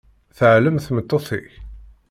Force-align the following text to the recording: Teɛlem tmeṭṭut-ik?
Teɛlem 0.37 0.77
tmeṭṭut-ik? 0.79 1.51